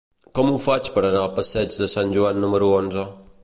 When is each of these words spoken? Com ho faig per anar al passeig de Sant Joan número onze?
Com 0.37 0.47
ho 0.53 0.61
faig 0.63 0.89
per 0.95 1.03
anar 1.03 1.21
al 1.25 1.31
passeig 1.41 1.77
de 1.83 1.91
Sant 1.95 2.17
Joan 2.19 2.43
número 2.47 2.75
onze? 2.83 3.09